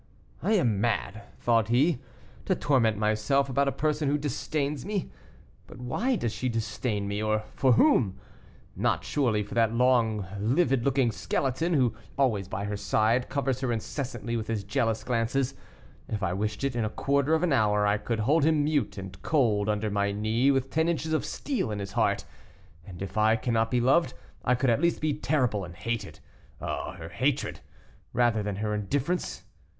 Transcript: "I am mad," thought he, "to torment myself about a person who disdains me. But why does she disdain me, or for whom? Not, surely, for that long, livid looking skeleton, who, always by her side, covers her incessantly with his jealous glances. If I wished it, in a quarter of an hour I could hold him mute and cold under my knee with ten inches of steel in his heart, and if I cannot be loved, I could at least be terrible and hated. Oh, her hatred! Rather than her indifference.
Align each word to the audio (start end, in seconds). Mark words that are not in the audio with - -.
"I 0.41 0.53
am 0.53 0.81
mad," 0.81 1.21
thought 1.39 1.67
he, 1.67 1.99
"to 2.45 2.55
torment 2.55 2.97
myself 2.97 3.49
about 3.49 3.67
a 3.67 3.71
person 3.71 4.09
who 4.09 4.17
disdains 4.17 4.83
me. 4.83 5.11
But 5.67 5.77
why 5.77 6.15
does 6.15 6.33
she 6.33 6.49
disdain 6.49 7.07
me, 7.07 7.21
or 7.21 7.43
for 7.53 7.73
whom? 7.73 8.19
Not, 8.75 9.03
surely, 9.05 9.43
for 9.43 9.53
that 9.53 9.75
long, 9.75 10.25
livid 10.39 10.85
looking 10.85 11.11
skeleton, 11.11 11.75
who, 11.75 11.93
always 12.17 12.47
by 12.47 12.65
her 12.65 12.77
side, 12.77 13.29
covers 13.29 13.59
her 13.59 13.71
incessantly 13.71 14.35
with 14.35 14.47
his 14.47 14.63
jealous 14.63 15.03
glances. 15.03 15.53
If 16.07 16.23
I 16.23 16.33
wished 16.33 16.63
it, 16.63 16.75
in 16.75 16.83
a 16.83 16.89
quarter 16.89 17.35
of 17.35 17.43
an 17.43 17.53
hour 17.53 17.85
I 17.85 17.99
could 17.99 18.21
hold 18.21 18.43
him 18.43 18.63
mute 18.63 18.97
and 18.97 19.21
cold 19.21 19.69
under 19.69 19.91
my 19.91 20.11
knee 20.11 20.49
with 20.49 20.71
ten 20.71 20.87
inches 20.89 21.13
of 21.13 21.25
steel 21.25 21.69
in 21.69 21.77
his 21.77 21.91
heart, 21.91 22.25
and 22.87 23.03
if 23.03 23.19
I 23.19 23.35
cannot 23.35 23.69
be 23.69 23.79
loved, 23.79 24.15
I 24.43 24.55
could 24.55 24.71
at 24.71 24.81
least 24.81 24.99
be 24.99 25.13
terrible 25.13 25.63
and 25.63 25.75
hated. 25.75 26.21
Oh, 26.59 26.93
her 26.93 27.09
hatred! 27.09 27.59
Rather 28.13 28.41
than 28.41 28.55
her 28.55 28.73
indifference. 28.73 29.43